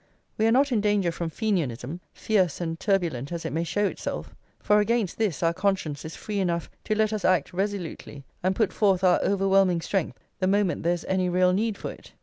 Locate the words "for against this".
4.57-5.43